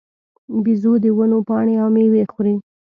بیزو 0.63 0.93
د 1.03 1.05
ونو 1.17 1.39
پاڼې 1.47 1.75
او 1.83 1.87
مېوې 1.95 2.23
خوري. 2.31 2.55